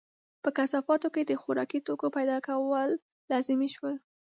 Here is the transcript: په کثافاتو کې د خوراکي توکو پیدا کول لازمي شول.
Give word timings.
په 0.43 0.49
کثافاتو 0.57 1.07
کې 1.15 1.21
د 1.25 1.31
خوراکي 1.41 1.79
توکو 1.87 2.07
پیدا 2.17 2.37
کول 2.47 2.89
لازمي 3.31 3.69
شول. 3.75 3.95